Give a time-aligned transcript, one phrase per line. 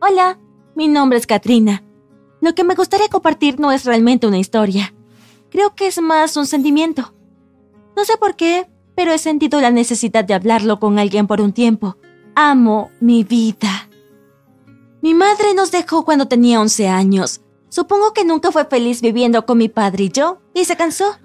[0.00, 0.38] Hola,
[0.76, 1.82] mi nombre es Katrina.
[2.40, 4.94] Lo que me gustaría compartir no es realmente una historia.
[5.50, 7.12] Creo que es más un sentimiento.
[7.96, 11.52] No sé por qué, pero he sentido la necesidad de hablarlo con alguien por un
[11.52, 11.96] tiempo.
[12.36, 13.88] Amo mi vida.
[15.02, 17.40] Mi madre nos dejó cuando tenía 11 años.
[17.68, 21.16] Supongo que nunca fue feliz viviendo con mi padre y yo, y se cansó.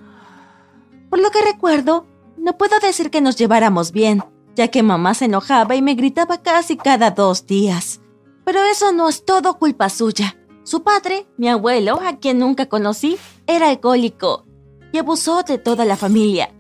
[1.12, 4.24] Por lo que recuerdo, no puedo decir que nos lleváramos bien,
[4.56, 8.00] ya que mamá se enojaba y me gritaba casi cada dos días.
[8.46, 10.38] Pero eso no es todo culpa suya.
[10.64, 14.46] Su padre, mi abuelo, a quien nunca conocí, era alcohólico
[14.94, 16.54] y abusó de toda la familia.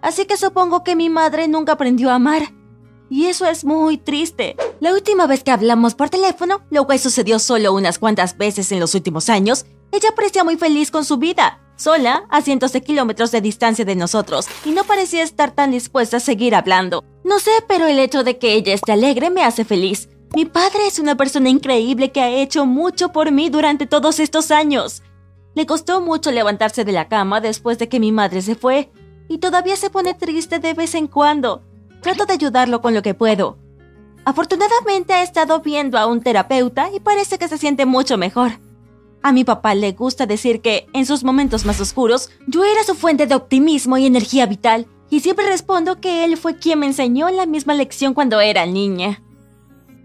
[0.00, 2.54] Así que supongo que mi madre nunca aprendió a amar.
[3.10, 4.56] Y eso es muy triste.
[4.78, 8.80] La última vez que hablamos por teléfono, lo cual sucedió solo unas cuantas veces en
[8.80, 13.32] los últimos años, ella parecía muy feliz con su vida, sola, a cientos de kilómetros
[13.32, 17.02] de distancia de nosotros, y no parecía estar tan dispuesta a seguir hablando.
[17.24, 20.08] No sé, pero el hecho de que ella esté alegre me hace feliz.
[20.32, 24.52] Mi padre es una persona increíble que ha hecho mucho por mí durante todos estos
[24.52, 25.02] años.
[25.54, 28.92] Le costó mucho levantarse de la cama después de que mi madre se fue,
[29.28, 31.64] y todavía se pone triste de vez en cuando.
[32.00, 33.58] Trato de ayudarlo con lo que puedo.
[34.24, 38.52] Afortunadamente ha estado viendo a un terapeuta y parece que se siente mucho mejor.
[39.22, 42.94] A mi papá le gusta decir que, en sus momentos más oscuros, yo era su
[42.94, 47.28] fuente de optimismo y energía vital, y siempre respondo que él fue quien me enseñó
[47.30, 49.20] la misma lección cuando era niña.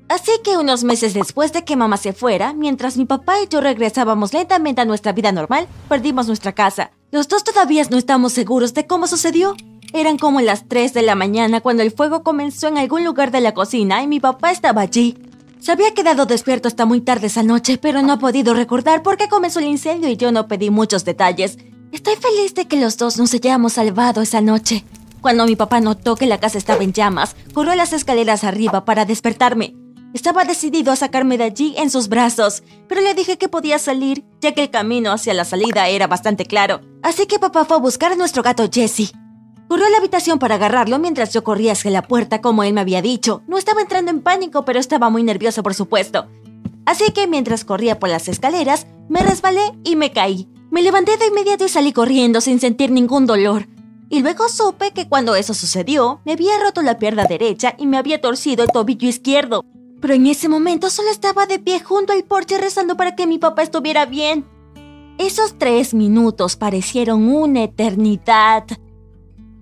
[0.08, 3.60] Así que unos meses después de que mamá se fuera, mientras mi papá y yo
[3.60, 6.92] regresábamos lentamente a nuestra vida normal, perdimos nuestra casa.
[7.12, 9.56] Los dos todavía no estamos seguros de cómo sucedió.
[9.94, 13.42] Eran como las 3 de la mañana cuando el fuego comenzó en algún lugar de
[13.42, 15.18] la cocina y mi papá estaba allí.
[15.60, 19.18] Se había quedado despierto hasta muy tarde esa noche, pero no ha podido recordar por
[19.18, 21.58] qué comenzó el incendio y yo no pedí muchos detalles.
[21.92, 24.86] Estoy feliz de que los dos nos hayamos salvado esa noche.
[25.22, 29.06] Cuando mi papá notó que la casa estaba en llamas, corrió las escaleras arriba para
[29.06, 29.85] despertarme.
[30.16, 34.24] Estaba decidido a sacarme de allí en sus brazos, pero le dije que podía salir,
[34.40, 36.80] ya que el camino hacia la salida era bastante claro.
[37.04, 39.12] Así que papá fue a buscar a nuestro gato Jesse.
[39.68, 42.80] Corrió a la habitación para agarrarlo mientras yo corría hacia la puerta como él me
[42.80, 43.44] había dicho.
[43.46, 46.28] No estaba entrando en pánico, pero estaba muy nervioso por supuesto.
[46.86, 50.48] Así que mientras corría por las escaleras, me resbalé y me caí.
[50.72, 53.68] Me levanté de inmediato y salí corriendo sin sentir ningún dolor.
[54.10, 57.98] Y luego supe que cuando eso sucedió, me había roto la pierna derecha y me
[57.98, 59.66] había torcido el tobillo izquierdo.
[60.06, 63.40] Pero en ese momento solo estaba de pie junto al porche rezando para que mi
[63.40, 64.46] papá estuviera bien.
[65.18, 68.66] Esos tres minutos parecieron una eternidad.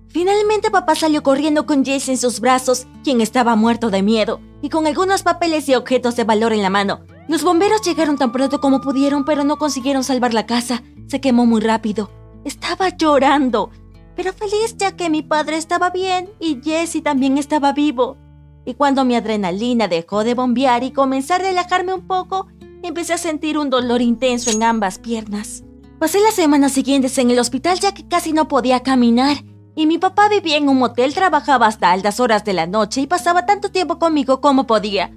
[0.08, 4.68] Finalmente papá salió corriendo con Jesse en sus brazos, quien estaba muerto de miedo, y
[4.68, 7.00] con algunos papeles y objetos de valor en la mano.
[7.26, 10.82] Los bomberos llegaron tan pronto como pudieron, pero no consiguieron salvar la casa.
[11.06, 12.10] Se quemó muy rápido.
[12.44, 13.70] Estaba llorando,
[14.14, 18.18] pero feliz ya que mi padre estaba bien y Jesse también estaba vivo.
[18.64, 22.48] Y cuando mi adrenalina dejó de bombear y comencé a relajarme un poco,
[22.82, 25.64] empecé a sentir un dolor intenso en ambas piernas.
[25.98, 29.38] Pasé las semanas siguientes en el hospital ya que casi no podía caminar
[29.76, 33.06] y mi papá vivía en un motel, trabajaba hasta altas horas de la noche y
[33.06, 35.10] pasaba tanto tiempo conmigo como podía.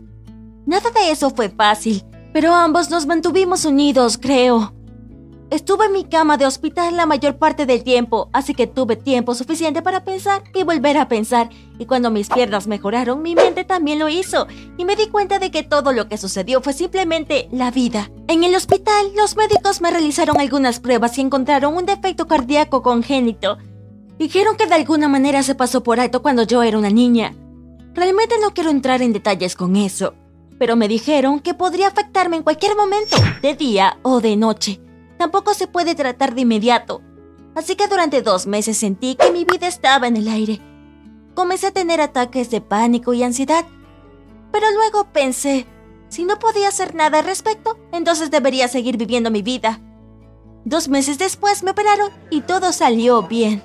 [0.66, 2.04] Nada de eso fue fácil,
[2.34, 4.74] pero ambos nos mantuvimos unidos, creo.
[5.50, 9.34] Estuve en mi cama de hospital la mayor parte del tiempo, así que tuve tiempo
[9.34, 11.50] suficiente para pensar y volver a pensar,
[11.80, 14.46] y cuando mis piernas mejoraron, mi mente también lo hizo,
[14.78, 18.12] y me di cuenta de que todo lo que sucedió fue simplemente la vida.
[18.28, 23.58] En el hospital, los médicos me realizaron algunas pruebas y encontraron un defecto cardíaco congénito.
[24.20, 27.34] Dijeron que de alguna manera se pasó por alto cuando yo era una niña.
[27.94, 30.14] Realmente no quiero entrar en detalles con eso,
[30.60, 34.82] pero me dijeron que podría afectarme en cualquier momento, de día o de noche
[35.18, 37.02] tampoco se puede tratar de inmediato.
[37.56, 40.62] Así que durante dos meses sentí que mi vida estaba en el aire.
[41.34, 43.66] Comencé a tener ataques de pánico y ansiedad.
[44.52, 45.66] Pero luego pensé,
[46.10, 49.82] si no podía hacer nada al respecto, entonces debería seguir viviendo mi vida.
[50.66, 53.64] Dos meses después me operaron y todo salió bien.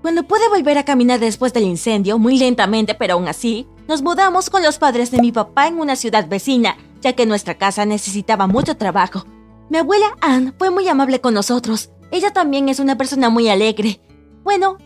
[0.00, 4.50] Cuando pude volver a caminar después del incendio, muy lentamente pero aún así, nos mudamos
[4.50, 8.46] con los padres de mi papá en una ciudad vecina, ya que nuestra casa necesitaba
[8.46, 9.24] mucho trabajo.
[9.72, 11.88] Mi abuela Anne fue muy amable con nosotros.
[12.10, 14.02] Ella también es una persona muy alegre.
[14.44, 14.76] Bueno,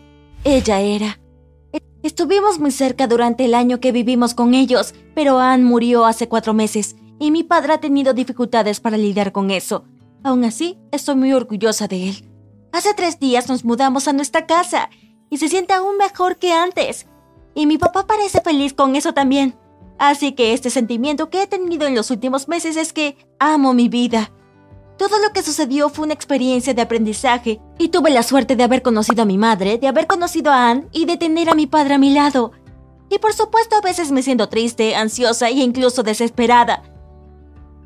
[0.45, 1.19] ella era.
[2.03, 6.53] Estuvimos muy cerca durante el año que vivimos con ellos, pero Anne murió hace cuatro
[6.53, 9.83] meses y mi padre ha tenido dificultades para lidiar con eso.
[10.23, 12.25] Aún así, estoy muy orgullosa de él.
[12.71, 14.89] Hace tres días nos mudamos a nuestra casa
[15.29, 17.07] y se siente aún mejor que antes.
[17.55, 19.57] Y mi papá parece feliz con eso también.
[19.99, 23.89] Así que este sentimiento que he tenido en los últimos meses es que amo mi
[23.89, 24.31] vida.
[24.97, 28.81] Todo lo que sucedió fue una experiencia de aprendizaje y tuve la suerte de haber
[28.81, 31.93] conocido a mi madre, de haber conocido a Anne y de tener a mi padre
[31.93, 32.51] a mi lado.
[33.09, 36.81] Y por supuesto a veces me siento triste, ansiosa e incluso desesperada.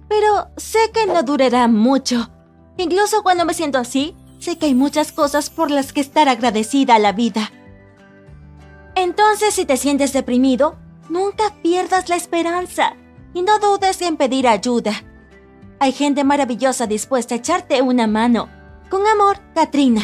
[0.07, 2.31] Pero sé que no durará mucho.
[2.77, 6.95] Incluso cuando me siento así, sé que hay muchas cosas por las que estar agradecida
[6.95, 7.51] a la vida.
[8.95, 10.77] Entonces, si te sientes deprimido,
[11.09, 12.95] nunca pierdas la esperanza
[13.33, 14.93] y no dudes en pedir ayuda.
[15.81, 18.49] Hay gente maravillosa dispuesta a echarte una mano.
[18.91, 20.03] Con amor, Katrina.